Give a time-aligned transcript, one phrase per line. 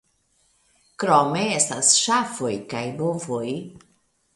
[1.03, 3.49] Krome estas ŝafoj kaj bovoj.